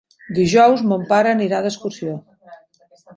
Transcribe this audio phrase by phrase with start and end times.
[0.37, 2.17] Dijous mon pare anirà d'excursió.